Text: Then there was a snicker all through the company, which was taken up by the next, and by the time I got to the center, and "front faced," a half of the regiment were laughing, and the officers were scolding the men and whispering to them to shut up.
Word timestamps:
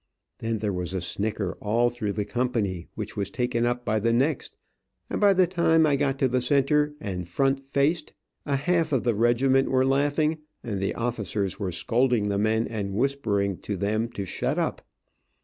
Then 0.39 0.57
there 0.57 0.73
was 0.73 0.95
a 0.95 0.99
snicker 1.01 1.55
all 1.61 1.91
through 1.91 2.13
the 2.13 2.25
company, 2.25 2.87
which 2.95 3.15
was 3.15 3.29
taken 3.29 3.67
up 3.67 3.85
by 3.85 3.99
the 3.99 4.11
next, 4.11 4.57
and 5.11 5.21
by 5.21 5.31
the 5.31 5.45
time 5.45 5.85
I 5.85 5.95
got 5.95 6.17
to 6.17 6.27
the 6.27 6.41
center, 6.41 6.95
and 6.99 7.27
"front 7.29 7.59
faced," 7.63 8.13
a 8.43 8.55
half 8.55 8.91
of 8.93 9.03
the 9.03 9.13
regiment 9.13 9.69
were 9.69 9.85
laughing, 9.85 10.39
and 10.63 10.81
the 10.81 10.95
officers 10.95 11.59
were 11.59 11.71
scolding 11.71 12.29
the 12.29 12.39
men 12.39 12.67
and 12.67 12.95
whispering 12.95 13.57
to 13.59 13.77
them 13.77 14.09
to 14.13 14.25
shut 14.25 14.57
up. 14.57 14.81